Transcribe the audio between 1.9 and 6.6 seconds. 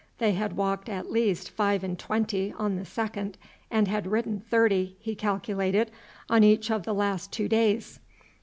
twenty on the second, and had ridden thirty, he calculated, on